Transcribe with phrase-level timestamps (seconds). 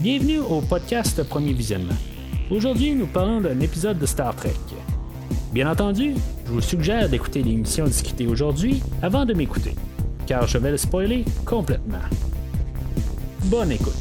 [0.00, 1.96] Bienvenue au podcast Premier Visionnement.
[2.50, 4.54] Aujourd'hui, nous parlons d'un épisode de Star Trek.
[5.52, 6.14] Bien entendu,
[6.46, 9.74] je vous suggère d'écouter l'émission discutée aujourd'hui avant de m'écouter,
[10.24, 11.98] car je vais le spoiler complètement.
[13.46, 13.94] Bonne écoute.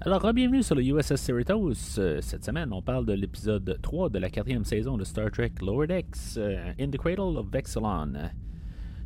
[0.00, 1.98] Alors, bienvenue sur le USS Cerritos.
[1.98, 5.52] Euh, Cette semaine, on parle de l'épisode 3 de la quatrième saison de Star Trek
[5.60, 8.14] Lower Decks, euh, In the Cradle of Vexilon.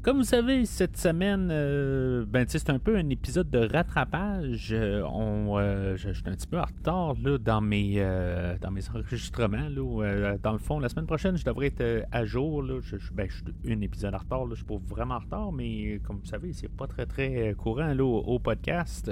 [0.05, 4.68] Comme vous savez, cette semaine, euh, ben, c'est un peu un épisode de rattrapage.
[4.71, 7.95] Euh, on, euh, je, suis un petit peu en retard là, dans, mes,
[8.61, 9.67] dans mes enregistrements.
[9.71, 12.62] Là, dans le fond, la semaine prochaine, je devrais être à jour.
[12.62, 12.81] Là.
[12.82, 14.45] Je, ben, je suis un épisode en retard.
[14.45, 14.50] Là.
[14.50, 17.95] Je suis pas vraiment en retard, mais comme vous savez, c'est pas très très courant
[17.95, 19.11] là, au, au podcast.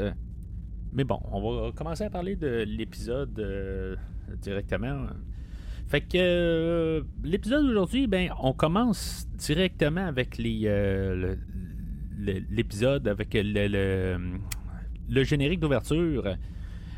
[0.92, 3.98] Mais bon, on va commencer à parler de l'épisode
[4.42, 5.06] directement.
[5.92, 11.36] Fait que euh, l'épisode d'aujourd'hui, ben, on commence directement avec les euh,
[12.16, 14.16] l'épisode avec le,
[15.10, 16.34] le, générique d'ouverture.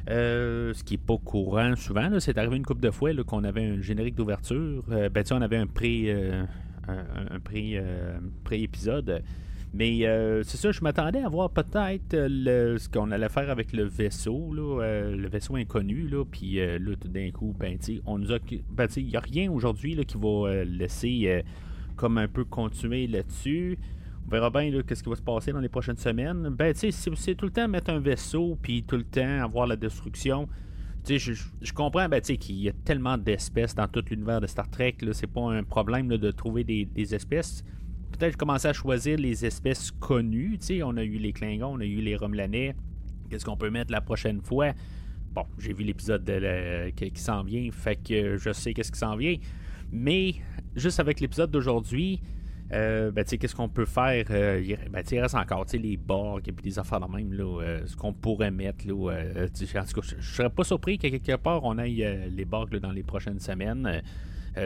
[0.08, 3.64] Euh, ce qui est pas courant souvent, c'est arrivé une couple de fois qu'on avait
[3.64, 4.84] un générique d'ouverture.
[4.86, 6.12] Ben, on avait un pré
[6.86, 6.96] un,
[7.32, 7.82] un pré,
[8.44, 9.24] pré-épisode.
[9.76, 13.50] Mais euh, c'est ça, je m'attendais à voir peut-être euh, le- ce qu'on allait faire
[13.50, 17.76] avec le vaisseau, là, euh, le vaisseau inconnu, là, puis là, tout d'un coup, ben,
[18.06, 18.38] on nous a,
[18.70, 21.42] ben, il n'y a rien aujourd'hui qui va laisser
[21.96, 23.76] comme un peu continuer là-dessus.
[24.26, 26.48] On verra bien qu'est-ce qui va se passer dans les prochaines semaines.
[26.50, 29.66] Ben, tu sais, c'est, tout le temps mettre un vaisseau, puis tout le temps avoir
[29.66, 30.48] la destruction.
[31.06, 34.96] Je, je- comprends ben, qu'il y a tellement d'espèces dans tout l'univers de Star Trek.
[35.12, 37.62] C'est pas un problème de trouver des espèces
[38.16, 40.58] peut-être commencer à choisir les espèces connues.
[40.82, 42.74] On a eu les Klingons, on a eu les Romulanais.
[43.30, 44.72] Qu'est-ce qu'on peut mettre la prochaine fois?
[45.32, 46.24] Bon, j'ai vu l'épisode
[46.94, 49.36] qui, s'en vient, fait que je sais qu'est-ce qui s'en vient.
[49.90, 50.34] Mais
[50.76, 52.20] juste avec l'épisode d'aujourd'hui,
[52.72, 54.24] euh, ben, qu'est-ce qu'on peut faire?
[54.30, 57.86] Euh, ben, il reste encore les Borg et puis des affaires de même, là, euh,
[57.86, 58.86] ce qu'on pourrait mettre.
[58.86, 59.84] Là, euh, en tout cas,
[60.18, 63.40] je, serais pas surpris qu'à quelque part, on aille les Borg là, dans les prochaines
[63.40, 64.02] semaines,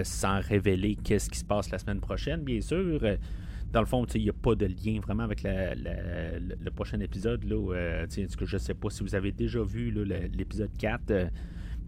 [0.05, 3.01] sans révéler qu'est-ce qui se passe la semaine prochaine, bien sûr.
[3.03, 3.17] Euh,
[3.73, 7.45] dans le fond, il n'y a pas de lien vraiment avec le, prochain épisode.
[7.45, 11.11] Là, euh, je ne sais pas si vous avez déjà vu l'épisode 4.
[11.11, 11.27] euh,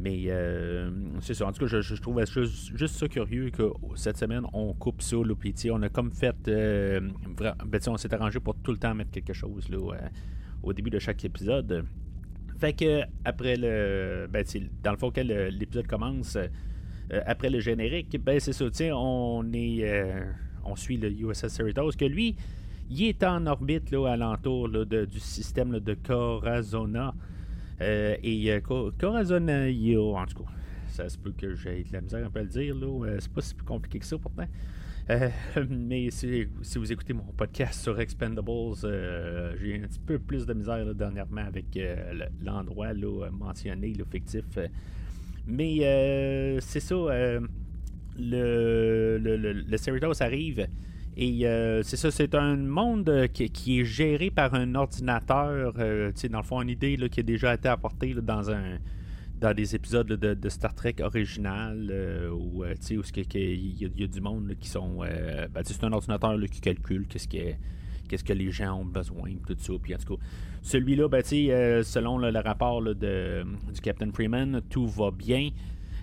[0.01, 0.91] mais euh,
[1.21, 1.47] c'est ça.
[1.47, 5.03] En tout cas, je, je trouve juste, juste ça curieux que cette semaine, on coupe
[5.03, 5.17] ça.
[5.17, 5.35] Là,
[5.73, 6.37] on a comme fait.
[6.49, 7.01] euh,
[7.37, 10.09] ben, on s'est arrangé pour tout le temps mettre quelque chose là, euh,
[10.63, 11.85] au début de chaque épisode.
[12.59, 14.27] Fait que, après le.
[14.31, 14.43] Ben,
[14.83, 16.39] dans le fond, l'épisode commence,
[17.13, 18.65] euh, après le générique, ben, c'est ça.
[18.97, 19.81] On est.
[19.85, 20.21] euh,
[20.65, 22.37] on suit le USS Cerritos, que lui,
[22.91, 27.15] il est en orbite là, alentour là, de- du système là, de Corazona.
[27.81, 30.51] Euh, et Co- Corazona, yo, en tout cas,
[30.89, 32.75] ça se peut que j'ai de la misère un peu à le dire.
[32.75, 33.17] là.
[33.21, 34.47] C'est pas si plus compliqué que ça pourtant.
[35.69, 36.47] Mais si,
[36.77, 38.51] vous écoutez mon podcast sur Expendables,
[39.61, 42.93] j'ai un petit peu plus de misère dernièrement avec le- l'endroit
[43.33, 44.45] mentionné, le fictif.
[45.51, 46.95] Mais euh, c'est ça.
[46.95, 47.41] euh,
[48.19, 49.79] le, le, le,
[50.23, 50.67] arrive.
[51.17, 55.75] Et euh, c'est ça, c'est un monde qui, qui est géré par un ordinateur.
[56.15, 58.79] sais, dans le fond, une idée là, qui a déjà été apportée dans un
[59.41, 61.91] dans des épisodes de, Star Trek original
[62.31, 62.63] où,
[63.35, 64.99] il y, a- du monde qui sont.
[64.99, 67.55] ben, c'est un ordinateur qui calcule qu'est-ce que,
[68.11, 69.73] qu'est-ce que les gens ont besoin, tout ça.
[69.81, 70.23] Puis en tout cas,
[70.63, 75.51] celui-là, ben, euh, selon le rapport de, du Captain Freeman, tout va bien.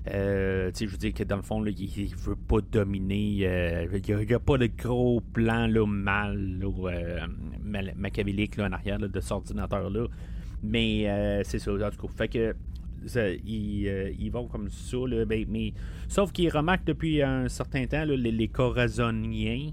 [0.09, 3.39] Euh, je veux dire que dans le fond, il, il veut pas dominer.
[3.41, 7.27] euh, il n'y a, pas de gros plan là, mal, là,
[7.61, 10.07] mal- machiavélique en arrière de cet ordinateur-là.
[10.63, 12.13] Mais c'est ça, en tout cas.
[12.15, 12.55] Fait que
[13.45, 15.73] ils, ils vont comme ça, là, ben, mais
[16.07, 19.71] sauf qu'ils remarquent depuis un certain temps les, les Corazoniens,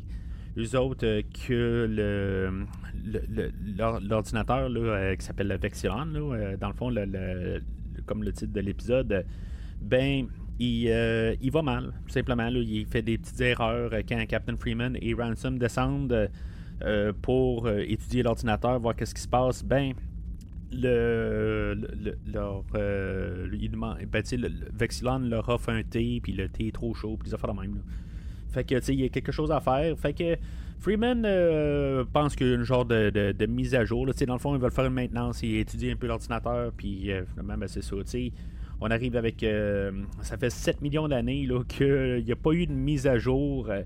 [0.57, 2.65] eux autres, euh, que le,
[3.05, 6.91] le- le- l'or- l'ordinateur euh, qui s'appelle le Vexilon, euh, dans le fond,
[8.07, 9.25] comme le titre de l'épisode,
[9.81, 10.27] ben,
[10.59, 12.49] il, va mal, tout simplement.
[12.49, 16.31] Il fait des petites erreurs quand Captain Freeman et Ransom descendent
[17.23, 19.65] pour étudier l'ordinateur, voir qu'est-ce qui se passe.
[19.65, 19.93] Ben,
[20.73, 24.49] le, le- le- leur, ben, le,
[24.79, 27.61] Vexilon leur offre un thé, puis le thé est trop chaud, puis des affaires de
[27.61, 27.75] même.
[27.77, 27.81] là.
[28.55, 29.99] Fait que, tu sais, il y a quelque chose à faire.
[29.99, 30.37] Fait que
[30.79, 34.07] Freeman euh, pense qu'il y a une genre de, de- mise à jour.
[34.07, 34.13] là.
[34.13, 36.73] Tu sais, dans le fond, ils veulent faire une maintenance et étudier un peu l'ordinateur,
[36.77, 37.97] puis euh, finalement, ben, c'est ça.
[37.97, 38.33] tu sais.
[38.81, 39.43] On arrive avec.
[39.43, 39.93] euh,
[40.23, 43.69] ça fait 7 millions d'années qu'il n'y a pas eu de mise à jour.
[43.71, 43.83] euh,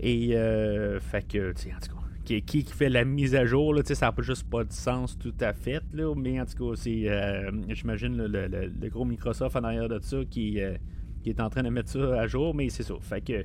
[0.00, 3.44] et, euh, fait que, tu sais, en tout cas, qui, qui, fait la mise à
[3.44, 6.46] jour, là, ça n'a pas juste pas de sens tout à fait, là, mais en
[6.46, 8.48] tout cas, c'est, euh, j'imagine, le, le-
[8.80, 10.74] le- gros Microsoft en arrière de ça qui, euh,
[11.22, 12.94] qui est en train de mettre ça à jour, mais c'est ça.
[13.00, 13.44] Fait que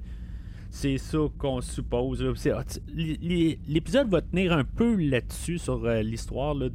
[0.80, 2.24] C'est ça qu'on suppose.
[2.54, 2.64] Ah,
[2.96, 6.70] l'épisode va tenir un peu là-dessus sur euh, l'histoire de,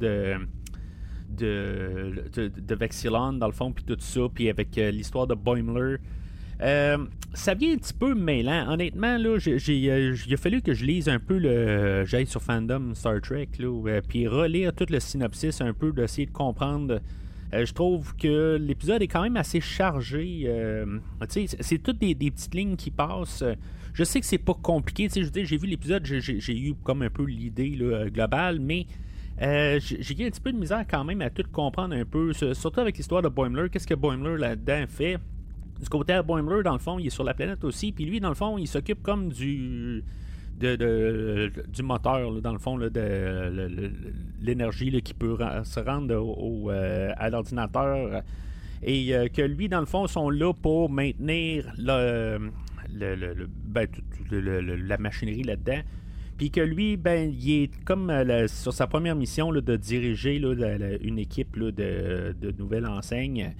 [1.29, 5.99] de, de, dans le fond, puis tout ça, puis avec euh, l'histoire de Boimler.
[6.61, 6.97] Euh,
[7.33, 8.73] ça vient un petit peu mêlant.
[8.73, 12.03] Honnêtement, là, il a fallu que je lise un peu le.
[12.03, 16.33] J'aille sur Fandom Star Trek, là, puis relire tout le synopsis un peu, d'essayer de
[16.33, 16.99] comprendre
[17.53, 20.51] je trouve que l'épisode est quand même assez chargé.
[21.29, 23.43] C'est toutes des, petites lignes qui passent.
[23.93, 25.07] Je sais que c'est pas compliqué.
[25.09, 27.69] Je j'ai vu l'épisode, j'ai eu comme un peu l'idée
[28.11, 28.87] globale, mais
[29.41, 32.33] euh, j'ai eu un petit peu de misère quand même à tout comprendre un peu,
[32.33, 33.69] surtout avec l'histoire de Boimler.
[33.69, 35.17] Qu'est-ce que Boimler là-dedans fait?
[35.79, 38.19] Du côté de Boimler, dans le fond, il est sur la planète aussi, puis lui,
[38.19, 40.03] dans le fond, il s'occupe comme du
[40.59, 43.91] du moteur, dans le fond, de
[44.41, 48.21] l'énergie qui peut se rendre au, euh, à l'ordinateur.
[48.81, 52.51] Et euh, que lui, dans le fond, sont là pour maintenir le,
[52.93, 53.87] ben,
[54.31, 55.81] la machinerie là-dedans.
[56.37, 60.37] Puis que lui, ben, il est comme euh, sur sa première mission de diriger
[61.01, 63.53] une équipe de, de nouvelles enseignes.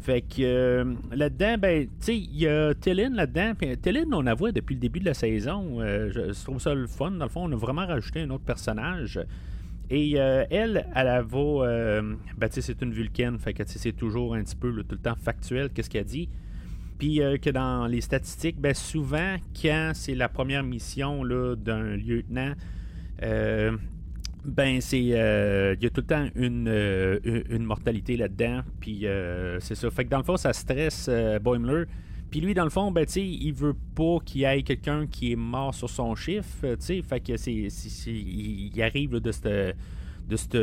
[0.00, 3.52] Fait que euh, là-dedans, ben, tu sais, il y a Télin là-dedans.
[3.58, 3.76] Puis
[4.12, 5.80] on la voit depuis le début de la saison.
[5.80, 7.10] Euh, je, trouve ça le fun.
[7.12, 9.20] Dans le fond, on a vraiment rajouté un autre personnage.
[9.90, 12.00] Et elle, elle, elle va.
[12.38, 13.38] ben, tu sais, c'est une vulcaine.
[13.38, 16.28] Fait que c'est toujours un petit peu tout le temps factuel, qu'est-ce qu'elle dit.
[17.02, 21.24] Puis que dans les statistiques, ben, souvent, quand c'est la première mission
[21.56, 22.52] d'un lieutenant,
[24.44, 25.10] ben, c'est.
[25.12, 28.62] Euh, il y a tout le temps une, euh, mortalité là-dedans.
[28.80, 29.90] Puis euh, c'est ça.
[29.90, 31.08] Fait que dans le fond, ça stresse
[31.40, 31.84] Boimler.
[32.30, 35.32] Puis lui, dans le fond, ben, sais il veut pas qu'il y ait quelqu'un qui
[35.32, 36.48] est mort sur son chiffre.
[36.60, 37.68] fait que c'est,
[38.06, 39.76] il arrive de cette.
[40.28, 40.56] De cette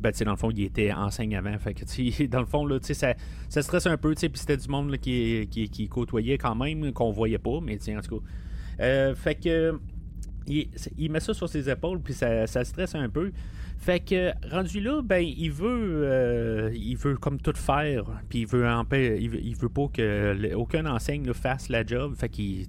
[0.00, 1.56] ben, dans le fond, il était enseigne avant.
[1.58, 3.14] Fait que, dans le fond, là, ça,
[3.48, 4.14] ça stresse un peu.
[4.14, 7.60] Puis c'était du monde qui, qui, qui, côtoyait quand même, qu'on voyait pas.
[7.62, 9.14] Mais en tout cas.
[9.14, 9.78] fait que
[10.46, 13.32] il, met ça sur ses épaules, puis ça, stresse un peu.
[13.78, 18.46] Fait que rendu là, ben il veut, euh, il veut comme tout faire, puis il
[18.46, 22.14] veut il veut, il veut pas que aucun enseigne fasse la job.
[22.14, 22.66] Fait qu'il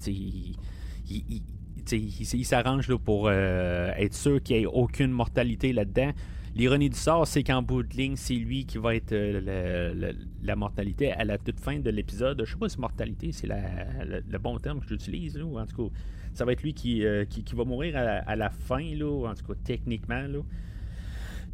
[1.10, 6.12] il, s'arrange pour euh, être sûr qu'il n'y ait aucune mortalité là-dedans.
[6.54, 10.14] L'ironie du sort, c'est qu'en bout c'est lui qui va être euh,
[10.44, 12.44] la mortalité à la toute fin de l'épisode.
[12.46, 15.96] Je sais pas si mortalité, c'est le bon terme que j'utilise, ou en tout cas
[16.34, 19.60] ça va être lui qui, euh, va mourir à, la fin, là, en tout cas
[19.64, 20.28] techniquement.
[20.28, 20.40] Là.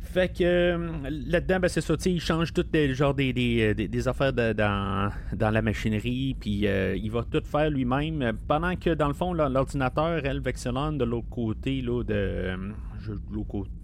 [0.09, 4.07] Fait que euh, là-dedans, ben, c'est ça, il change tout les, genre des, des, des,
[4.07, 8.37] affaires dans, dans, la machinerie, puis euh, il va tout faire lui-même.
[8.47, 12.57] Pendant que dans le fond, l'ordinateur, elle, Vexelon, de l'autre côté, là, de.
[12.99, 13.11] Je,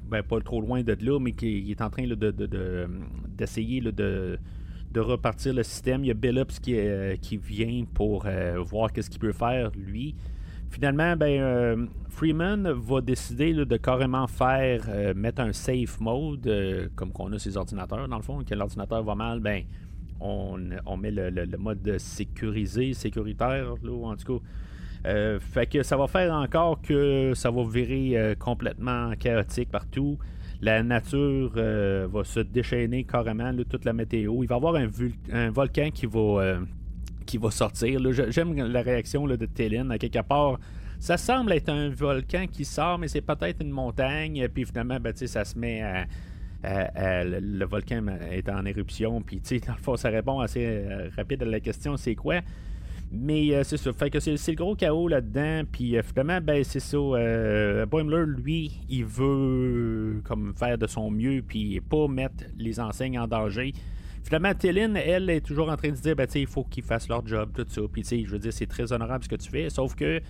[0.09, 2.15] ben, pas trop loin de là, mais qui est en train de,
[3.27, 4.39] d'essayer de, de,
[4.91, 6.05] de, repartir le système.
[6.05, 6.77] Il y a Billups qui,
[7.21, 8.27] qui vient pour
[8.65, 10.15] voir qu'est-ce qu'il peut faire, lui.
[10.73, 16.87] Finalement, ben, euh, Freeman va décider de carrément faire euh, mettre un safe mode, euh,
[16.95, 18.39] comme qu'on a ses ordinateurs, dans le fond.
[18.43, 19.61] Quand l'ordinateur va mal, ben,
[20.19, 20.57] on,
[20.97, 25.39] met le, mode sécurisé, sécuritaire, en tout cas.
[25.39, 30.17] fait que ça va faire encore que ça va virer complètement chaotique partout.
[30.59, 34.41] La nature va se déchaîner carrément, toute la météo.
[34.41, 36.61] Il va y avoir un volcan qui va
[37.25, 37.99] qui va sortir.
[38.29, 39.91] J'aime la réaction de Téline.
[39.91, 40.59] À quelque part,
[41.03, 44.47] ça semble être un volcan qui sort, mais c'est peut-être une montagne.
[44.47, 46.05] Puis finalement, ben, ça se met à.
[47.25, 51.45] le, volcan est en éruption, puis dans le fond, ça répond assez euh, rapide à
[51.45, 52.39] la question c'est quoi?
[53.11, 56.97] Mais euh, c'est ça, c'est, le gros chaos là-dedans, puis euh, finalement, ben c'est ça.
[57.85, 63.27] Boimler, lui, il veut comme faire de son mieux, puis pas mettre les enseignes en
[63.27, 63.73] danger.
[64.23, 67.09] Finalement, Téline, elle, est toujours en train de se dire, ben, il faut qu'ils fassent
[67.09, 67.81] leur job, tout ça.
[67.91, 69.69] Puis, je veux dire, c'est très honorable ce que tu fais.
[69.69, 70.21] Sauf que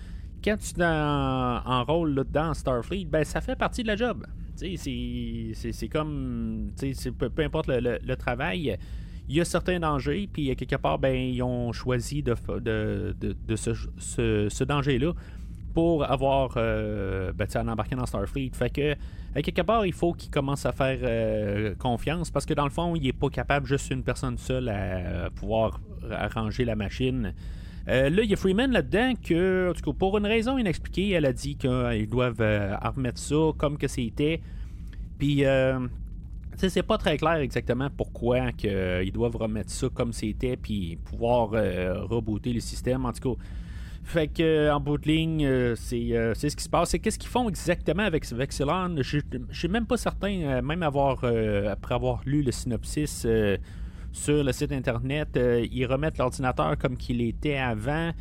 [0.42, 4.26] quand tu es en, là, dans Starfleet, ben, ça fait partie de la job.
[4.56, 6.70] C'est comme,
[7.18, 8.76] peu, peu importe le, travail,
[9.28, 13.56] il y a certains dangers, puis quelque part, ben, ils ont choisi de, de, de,
[13.56, 13.72] ce,
[14.48, 15.12] ce danger-là
[15.74, 18.52] pour avoir euh, ben, dans Starfleet.
[18.54, 18.94] Fait que
[19.42, 22.94] quelque part, il faut qu'il commence à faire euh, confiance parce que dans le fond,
[22.94, 27.34] il n'est pas capable juste une personne seule à, pouvoir arranger la machine.
[27.88, 31.10] Euh, là, il y a Freeman là-dedans que, en tout cas, pour une raison inexpliquée,
[31.10, 34.40] elle a dit qu'ils doivent euh, remettre ça comme que c'était.
[35.18, 35.44] Puis,
[36.56, 42.52] c'est pas très clair exactement pourquoi qu'ils doivent remettre ça comme c'était, puis pouvoir rebooter
[42.52, 43.04] le système.
[43.04, 43.42] En tout cas,
[44.04, 46.90] fait que en bout de ligne, euh, euh, c'est ce qui se passe.
[46.90, 48.96] C'est qu'est-ce qu'ils font exactement avec Vexilon.
[48.98, 49.20] Je
[49.50, 53.26] suis même pas certain, euh, même avoir après avoir lu le synopsis
[54.12, 55.38] sur le site internet,
[55.72, 58.12] ils remettent l'ordinateur comme qu'il était avant.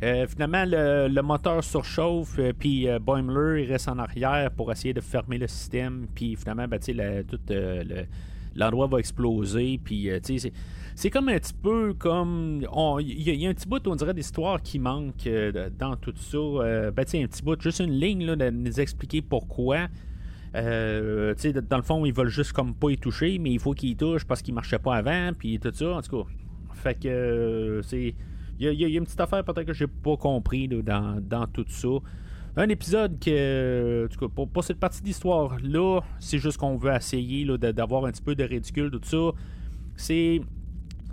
[0.00, 5.48] finalement, le, moteur surchauffe, puis Boimler il reste en arrière pour essayer de fermer le
[5.48, 6.78] système, puis finalement, ben,
[7.28, 7.40] tout
[8.56, 10.52] l'endroit va exploser, puis c'est
[10.96, 12.64] c'est comme un petit peu comme.
[13.00, 16.38] Il y, a un petit bout, on dirait, d'histoire qui manque euh, dans tout ça.
[16.38, 19.88] Euh, ben, un petit bout, juste une ligne là, de nous expliquer pourquoi.
[20.54, 21.34] Euh,
[21.68, 23.96] dans le fond, ils veulent juste comme pas y toucher, mais il faut qu'ils y
[23.96, 25.96] touchent parce qu'ils marchaient pas avant, puis tout ça.
[25.96, 26.30] En tout cas,
[26.74, 28.14] fait que euh, c'est.
[28.60, 31.88] Il y, a une petite affaire peut-être que j'ai pas compris dans, dans, tout ça.
[32.56, 37.46] Un épisode que, en tout cas, pour, cette partie d'histoire-là, c'est juste qu'on veut essayer
[37.58, 39.36] d'avoir un petit peu de ridicule, tout ça.
[39.96, 40.40] C'est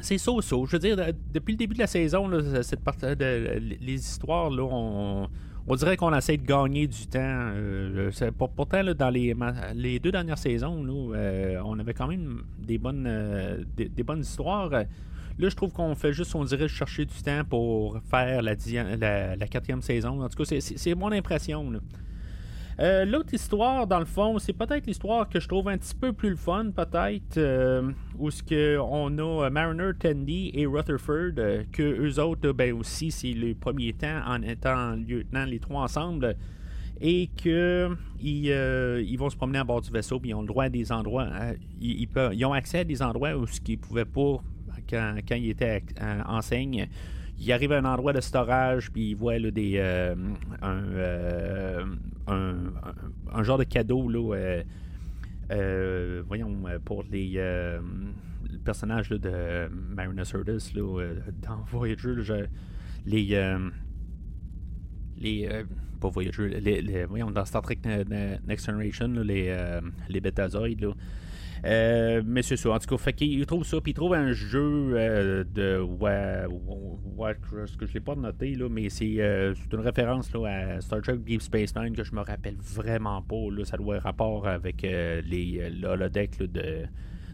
[0.01, 0.97] c'est so, so Je veux dire,
[1.33, 2.29] depuis le début de la saison,
[2.63, 7.19] cette partie de, les histoires, là, on, dirait qu'on essaie de gagner du temps.
[7.19, 8.11] Euh,
[8.55, 9.35] pourtant, dans les,
[9.75, 10.83] les, deux dernières saisons,
[11.13, 14.71] euh, on avait quand même des bonnes, euh, des, bonnes histoires.
[15.39, 18.55] Là, je trouve qu'on fait juste, on dirait, chercher du temps pour faire la,
[19.47, 20.21] quatrième saison.
[20.21, 21.71] En tout cas, c'est mon impression.
[22.79, 26.13] Euh, l'autre histoire, dans le fond, c'est peut-être l'histoire que je trouve un petit peu
[26.13, 31.33] plus le fun, peut-être, euh, où ce que on a euh, Mariner, Tandy et Rutherford,
[31.71, 36.35] que eux autres, ben aussi, c'est le premier temps en étant lieutenant, les trois ensemble,
[36.99, 40.65] et que ils, vont se promener à bord du vaisseau, puis ils ont le droit
[40.65, 41.27] à des endroits,
[41.79, 44.41] ils, ils, ont accès à des endroits où ce qu'ils pouvaient pas
[44.89, 45.83] quand, quand ils étaient
[46.25, 46.87] enseigne
[47.41, 50.15] il arrive à un endroit de storage, puis il voit des, euh,
[50.63, 51.85] euh,
[52.27, 52.55] un,
[53.33, 54.61] un, genre de cadeau, là,
[55.51, 57.41] euh, voyons, pour les
[58.63, 60.73] personnages de Mariner Sirtis
[61.41, 62.15] dans Voyager,
[63.05, 63.57] les.
[65.17, 65.65] les
[65.99, 67.79] pas Voyager, les, voyons, dans Star Trek
[68.47, 70.21] Next Generation, les, les
[71.65, 72.71] euh, mais c'est ça.
[72.71, 73.79] En tout cas, fait qu'il trouve ça.
[73.81, 75.79] Puis il trouve un jeu euh, de.
[75.79, 77.35] Ouais,
[77.67, 81.01] ce que je l'ai pas noté, là, mais euh, c'est une référence là, à Star
[81.01, 83.49] Trek Deep Space Nine que je me rappelle vraiment pas.
[83.51, 86.85] Là, ça doit avoir rapport avec les, l'holodeck de,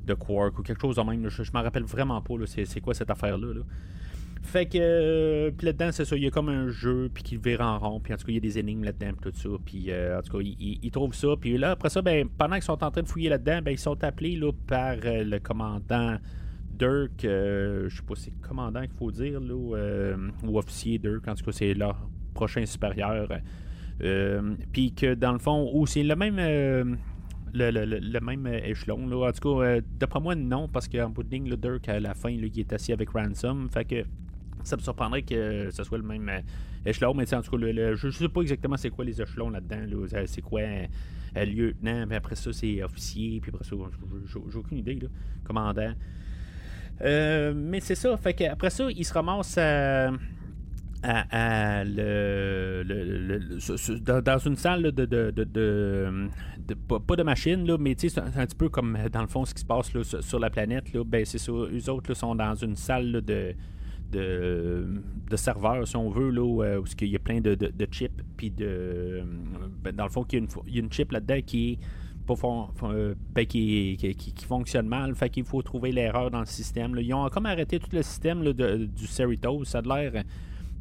[0.05, 1.29] de Quark ou quelque chose de même.
[1.29, 3.53] Je, je me rappelle vraiment pas c'est, quoi cette affaire-là.
[3.53, 3.61] là?
[4.43, 7.39] Fait que, euh, puis là-dedans, c'est ça, il y a comme un jeu, puis qu'il
[7.39, 9.49] vire en rond, puis en tout cas, il y a des énigmes là-dedans, tout ça,
[9.65, 12.63] puis euh, en tout cas, ils, trouvent ça, puis là, après ça, ben, pendant qu'ils
[12.63, 16.17] sont en train de fouiller là-dedans, ben, ils sont appelés là, par euh, le commandant
[16.77, 21.35] Dirk, je sais pas si c'est commandant qu'il faut dire, là, ou officier Dirk, en
[21.35, 23.27] tout cas, c'est leur prochain supérieur,
[24.71, 26.97] puis que dans le fond, ou c'est le même.
[27.53, 29.07] Le, le, même échelon.
[29.07, 29.29] Là.
[29.29, 32.13] En tout cas, d'après moi, non, parce qu'en bout de ligne, le Dirk, à la
[32.13, 33.67] fin, il est assis avec Ransom.
[33.69, 34.03] Fait que
[34.67, 36.41] ça me surprendrait que ce soit le même euh,
[36.85, 40.07] échelon, mais en tout cas, je ne sais pas exactement c'est quoi les échelons là-dedans.
[40.25, 40.61] c'est quoi
[41.35, 43.75] un lieutenant, puis après ça, c'est officier, puis après ça,
[44.25, 44.99] j'ai aucune idée.
[45.43, 45.93] Commandant.
[47.01, 50.11] Euh, mais c'est ça, fait qu'après ça, il se ramasse à.
[51.83, 52.83] le,
[54.21, 56.27] dans une salle de, de,
[56.87, 59.53] pas de machine là, mais c'est un, un, petit peu comme dans le fond ce
[59.53, 62.75] qui se passe sur, la planète là, ben c'est ça eux autres sont dans une
[62.75, 63.53] salle de
[64.11, 64.87] de,
[65.29, 68.21] de serveurs, si on veut, là, où, euh, il y a plein de, de, chips,
[68.35, 69.23] puis de.
[69.83, 71.39] Ben, dans le fond, il y a une, chip là-dedans
[72.83, 76.95] euh, ben, qui, qui, fonctionne mal, fait qu'il faut trouver l'erreur dans le système.
[76.99, 80.23] Ils ont comme arrêté tout le système du Cerritos, ça a l'air.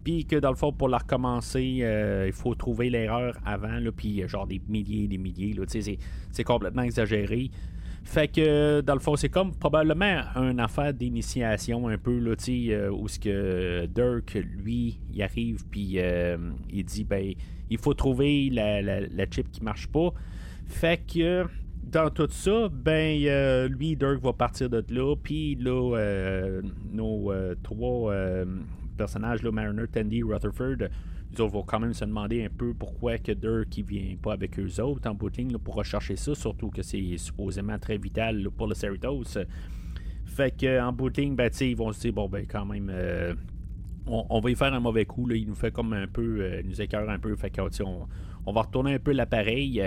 [0.02, 4.23] Puis que dans le fond, pour la recommencer, euh, il faut trouver l'erreur avant, puis
[4.28, 5.56] genre des milliers des milliers.
[6.30, 7.50] C'est complètement exagéré.
[8.06, 12.88] Fait que, dans le fond, c'est comme probablement une affaire d'initiation un peu, là, euh,
[12.88, 16.38] où ce que Dirk, lui, il arrive, puis euh,
[16.70, 17.34] il dit, ben,
[17.68, 20.14] il faut trouver la, la, chip qui marche pas.
[20.66, 21.46] Fait que,
[21.82, 26.60] dans tout ça, ben, euh, lui, Dirk va partir de là, puis là,
[26.92, 27.32] nos
[27.64, 28.14] trois
[28.96, 30.88] personnages, là, Mariner, Tandy, Rutherford,
[31.32, 34.58] ils vont quand même se demander un peu pourquoi que Dirk ne vient pas avec
[34.58, 35.30] eux autres en bout
[35.62, 39.38] pour rechercher ça, surtout que c'est supposément très vital pour le Cerritos.
[40.24, 43.34] Fait que en bout ben, ils vont se dire bon ben quand même euh,
[44.06, 45.26] on, va y faire un mauvais coup.
[45.26, 45.36] Là.
[45.36, 46.40] Il nous fait comme un peu.
[46.40, 47.34] Euh, il nous écœure un peu.
[47.36, 48.06] Fait que on,
[48.44, 49.82] on va retourner un peu l'appareil.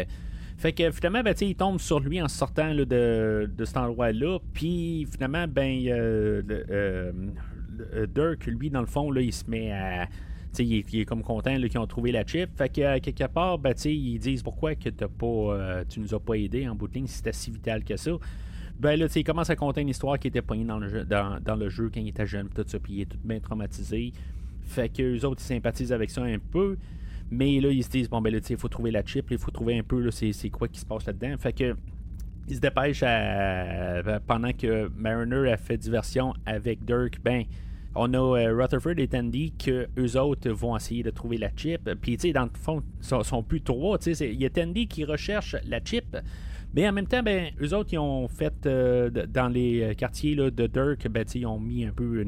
[0.57, 4.39] Fait que finalement, ben, il tombe sur lui en sortant de, de, cet endroit-là.
[4.53, 7.11] Puis finalement, ben euh,
[8.07, 10.07] Dirk, lui, dans le fond, là, il se met à
[10.57, 12.50] il est, il, est, comme content qu'ils ont trouvé la chip.
[12.57, 16.19] Fait que quelque part, ben, ils disent pourquoi que t'as pas, euh, tu nous as
[16.19, 18.12] pas aidé en bout de ligne si c'était si vital que ça?
[18.79, 21.55] Ben là, il commence à compter une histoire qui était poignée dans le jeu, dans,
[21.55, 24.13] le jeu quand il était jeune, tout ça, puis il est tout bien traumatisé.
[24.63, 26.77] Fait que les autres, ils sympathisent avec ça un peu.
[27.29, 29.51] Mais là, ils se disent, bon, ben là, il faut trouver la chip, il faut
[29.51, 31.36] trouver un peu, c'est, quoi qui se passe là-dedans.
[31.38, 31.75] Fait que,
[32.48, 33.03] ils se dépêchent
[34.25, 37.43] pendant que Mariner a fait diversion avec Dirk, ben,
[37.99, 41.89] on a Rutherford et Tandy que eux autres vont essayer de trouver la chip.
[42.01, 43.97] Puis, tu sais, dans le fond, ils sont, plus trois.
[44.05, 46.15] Il y a Tandy qui recherche la chip.
[46.73, 50.67] Mais en même temps, ben, eux autres, ils ont fait dans les quartiers là, de
[50.67, 52.23] Dirk, ben, ils ont mis un peu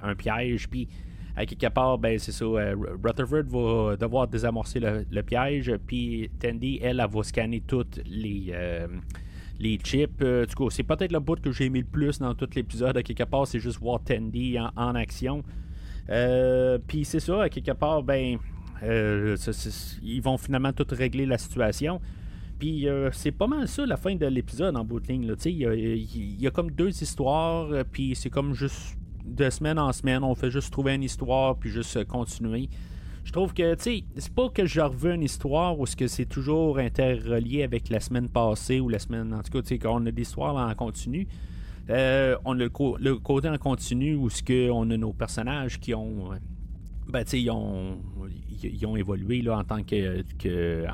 [0.00, 0.68] un piège.
[0.68, 0.86] Puis,
[1.34, 2.44] à quelque part, ben, c'est ça.
[2.44, 5.72] Rutherford va devoir désamorcer le, piège.
[5.86, 8.54] Puis, Tandy, elle, elle, va scanner toutes les
[9.60, 10.10] les chips.
[10.22, 12.96] Euh, du coup, c'est peut-être le bout que j'ai aimé le plus dans tout l'épisode.
[12.96, 15.44] À quelque part, c'est juste voir Tandy en, action.
[16.08, 18.38] Euh, puis c'est ça, à quelque part, ben,
[18.82, 19.36] euh,
[20.02, 22.00] ils vont finalement tout régler la situation.
[22.58, 25.34] Puis c'est pas mal ça la fin de l'épisode en bout de ligne.
[25.46, 30.22] Il y, y, a comme deux histoires, puis c'est comme juste de semaine en semaine,
[30.22, 32.68] on fait juste trouver une histoire, puis juste continuer
[33.24, 36.78] je trouve que, tu sais, c'est pas que je revois une histoire où c'est toujours
[36.78, 39.34] interrelié avec la semaine passée ou la semaine.
[39.34, 41.26] En tout cas, tu sais, quand on a des histoires en continu.
[41.88, 45.92] Euh, on a le, côté en continu où ce que on a nos personnages qui
[45.94, 46.30] ont.
[47.08, 47.98] Ben, tu sais, ils ont,
[48.62, 50.84] ils ont évolué là, en tant que, que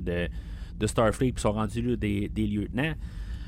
[0.00, 0.28] de,
[0.78, 2.94] de Starfleet puis sont rendus des, des lieutenants.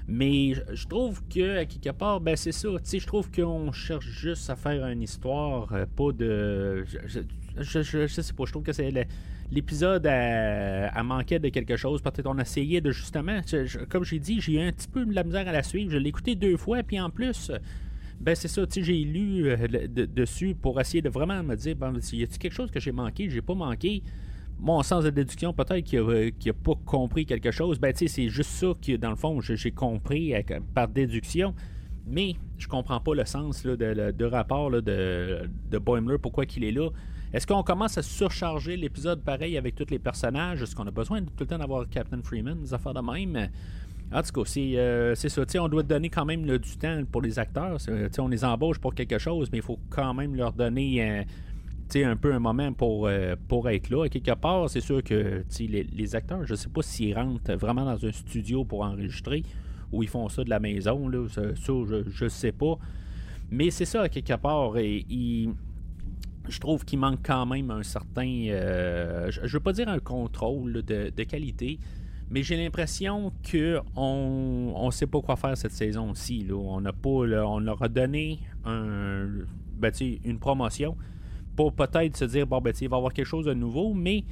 [0.07, 2.69] Mais je trouve que, à quelque part, ben c'est ça.
[2.83, 6.87] Je trouve qu'on cherche juste à faire une histoire, euh, pas de.
[7.61, 8.93] Je, sais pas, je trouve que c'est
[9.51, 12.03] l'épisode a, manqué de quelque chose.
[12.03, 13.41] Peut-être on essayait de justement,
[13.89, 15.91] comme j'ai dit, j'ai eu un petit peu de la misère à la suivre.
[15.91, 17.51] Je l'ai écouté deux fois, puis en plus,
[18.21, 22.23] ben c'est ça, j'ai lu euh, dessus pour essayer de vraiment me dire, ben, y
[22.23, 24.03] a-t-il quelque chose que j'ai manqué, j'ai pas manqué?
[24.61, 27.79] Mon sens de déduction, peut-être qu'il n'a pas compris quelque chose.
[27.79, 30.35] Ben, tu sais, c'est juste ça que, dans le fond, j'ai compris
[30.75, 31.55] par déduction.
[32.11, 36.89] Mais je comprends pas le sens de, rapport de, de Boimler, pourquoi qu'il est là.
[37.33, 40.63] Est-ce qu'on commence à surcharger l'épisode pareil avec tous les personnages?
[40.63, 43.51] Est-ce qu'on a besoin tout le temps d'avoir Captain Freeman, des affaires de même?
[44.11, 45.43] En tout cas, c'est, euh, ça.
[45.61, 47.77] on doit donner quand même du temps pour les acteurs.
[48.19, 51.27] on les embauche pour quelque chose, mais il faut quand même leur donner
[51.97, 54.05] euh, un peu un moment pour, euh, pour être là.
[54.05, 57.53] À quelque part, c'est sûr que les, les, acteurs, je ne sais pas s'ils rentrent
[57.55, 59.43] vraiment dans un studio pour enregistrer
[59.93, 61.07] ou ils font ça de la maison.
[61.09, 62.79] Là, ça, je ne sais pas.
[63.51, 64.77] Mais c'est ça, à quelque part.
[64.79, 65.49] Et,
[66.49, 68.27] je trouve qu'il manque quand même un certain.
[68.49, 71.79] Euh, je ne veux pas dire un contrôle de, qualité.
[72.31, 76.47] Mais j'ai l'impression qu'on ne sait pas quoi faire cette saison-ci.
[76.53, 77.09] On n'a pas.
[77.09, 79.29] on leur a donné un,
[79.79, 79.93] ben,
[80.25, 80.97] une promotion
[81.57, 84.25] pour peut-être se dire, bon, ben, il va y avoir quelque chose de nouveau, mais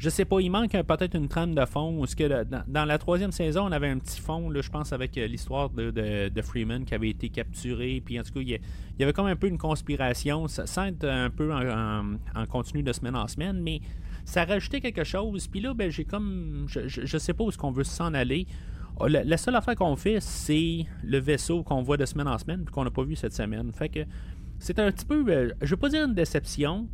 [0.00, 2.02] je sais pas, il manque peut-être une trame de fond.
[2.16, 5.26] Que dans, la troisième saison, on avait un petit fond, là, je pense, avec euh,
[5.26, 8.02] l'histoire de, Freeman qui avait été capturé.
[8.02, 8.48] Puis en tout cas, il
[8.98, 13.14] y, avait comme un peu une conspiration, sans être un peu en, continu de semaine
[13.14, 13.82] en semaine, mais
[14.24, 15.46] ça rajoutait quelque chose.
[15.48, 16.64] Puis là, ben, j'ai comme.
[16.66, 18.46] Je, je, sais pas où est-ce qu'on veut s'en aller.
[18.98, 22.64] Oh, la, seule affaire qu'on fait, c'est le vaisseau qu'on voit de semaine en semaine,
[22.64, 23.70] puis qu'on n'a pas vu cette semaine.
[23.72, 24.00] Fait que
[24.58, 26.88] c'est un petit peu, euh, je veux pas dire une déception,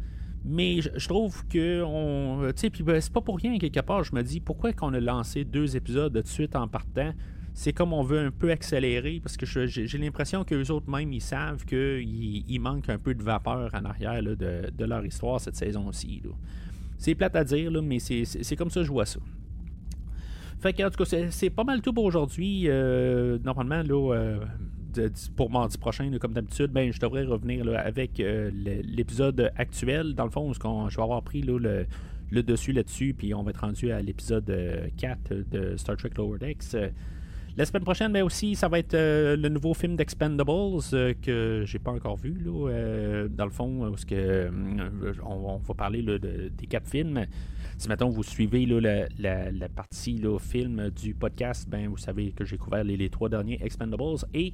[0.49, 4.05] mais je, trouve que on, puis ben, c'est pas pour rien quelque part.
[4.05, 7.13] Je me dis pourquoi qu'on a lancé deux épisodes de suite en partant?
[7.53, 11.23] C'est comme on veut un peu accélérer parce que j'ai l'impression qu'eux autres même ils
[11.23, 16.23] savent qu'il il manque un peu de vapeur en arrière de, leur histoire cette saison-ci.
[16.99, 19.21] C'est plate à dire, mais c'est comme ça que je vois ça.
[20.61, 22.65] Fait que, en tout cas, c'est pas mal tout pour aujourd'hui.
[22.67, 24.39] Euh, normalement, là, euh,
[25.37, 30.15] pour mardi prochain, comme d'habitude, ben, je devrais revenir avec euh, l'épisode actuel.
[30.15, 31.87] Dans le fond, je vais avoir pris le,
[32.43, 34.53] dessus là-dessus, puis on va être rendu à l'épisode
[34.97, 36.77] 4 euh, de Star Trek Lower Decks.
[37.57, 40.83] La semaine prochaine, ben aussi, ça va être euh, le nouveau film d'Expendables
[41.23, 42.35] que j'ai pas encore vu.
[42.45, 44.51] dans le fond, parce que
[45.25, 47.25] on, va parler des quatre films.
[47.79, 52.85] Si maintenant vous suivez la, partie film du podcast, ben vous savez que j'ai couvert
[52.85, 54.53] les, les, trois derniers Expendables et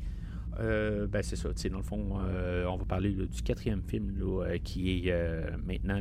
[0.60, 4.58] euh, ben c'est ça, dans le fond, euh, on va parler du quatrième film euh,
[4.62, 5.14] qui est
[5.66, 5.98] maintenant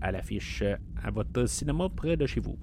[0.00, 0.62] à l'affiche
[1.02, 2.58] à votre cinéma près de chez vous.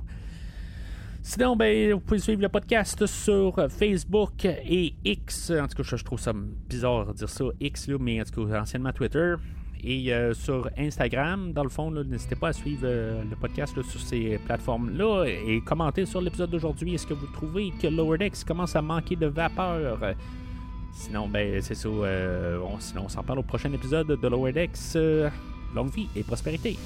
[1.22, 5.52] Sinon, ben, vous pouvez suivre le podcast sur Facebook et X.
[5.52, 8.62] En tout cas, je, trouve ça bizarre de dire ça, X, mais en tout cas,
[8.62, 9.36] anciennement Twitter.
[9.86, 15.26] Et sur Instagram, dans le fond, n'hésitez pas à suivre le podcast sur ces plateformes-là
[15.26, 16.96] et commenter sur l'épisode d'aujourd'hui.
[16.96, 20.16] Est-ce que vous trouvez que Lower Decks commence à manquer de vapeur?
[20.94, 21.90] Sinon, ben, c'est ça.
[21.90, 24.78] Euh, on, sinon, on s'en parle au prochain épisode de Lower Decks.
[24.96, 25.30] Euh,
[25.76, 26.78] longue vie et prospérité.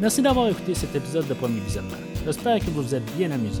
[0.00, 1.96] Merci d'avoir écouté cet épisode de Premier Visionnement.
[2.24, 3.60] J'espère que vous vous êtes bien amusé.